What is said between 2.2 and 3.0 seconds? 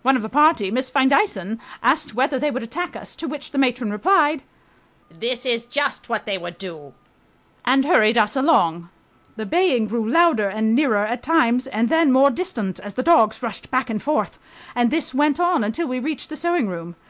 they would attack